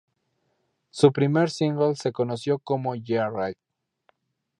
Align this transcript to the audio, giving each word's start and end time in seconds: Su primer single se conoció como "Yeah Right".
Su 0.89 1.11
primer 1.13 1.51
single 1.51 1.95
se 1.95 2.11
conoció 2.11 2.57
como 2.57 2.95
"Yeah 2.95 3.29
Right". 3.29 3.57